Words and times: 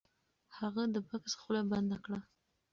هغه 0.57 0.83
د 0.93 0.95
بکس 1.07 1.33
خوله 1.41 1.61
بنده 1.71 1.97
کړه.. 2.05 2.19